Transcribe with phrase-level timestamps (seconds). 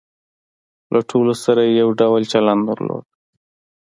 [0.93, 3.05] له ټولو سره یې یو ډول چلن درلود.